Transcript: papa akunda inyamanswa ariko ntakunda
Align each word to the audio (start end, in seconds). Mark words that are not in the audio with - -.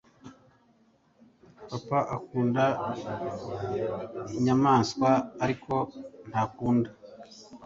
papa 1.69 1.99
akunda 2.15 2.65
inyamanswa 4.37 5.09
ariko 5.43 5.73
ntakunda 6.29 6.89